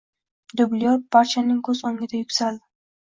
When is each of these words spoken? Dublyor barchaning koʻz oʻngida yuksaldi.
Dublyor 0.61 0.97
barchaning 1.17 1.61
koʻz 1.69 1.83
oʻngida 1.91 2.23
yuksaldi. 2.23 2.65